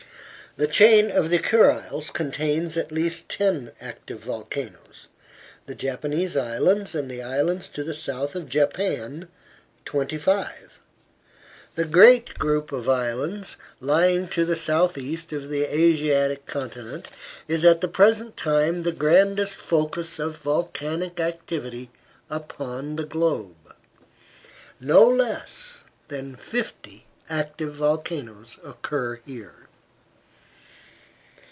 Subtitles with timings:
[0.57, 5.07] The chain of the Kuriles contains at least ten active volcanoes;
[5.65, 9.29] the Japanese Islands and the islands to the south of Japan
[9.85, 10.73] twenty five.
[11.75, 17.07] The great group of islands lying to the south east of the Asiatic continent
[17.47, 21.91] is at the present time the grandest focus of volcanic activity
[22.29, 23.73] upon the globe.
[24.81, 29.55] No less than fifty active volcanoes occur here.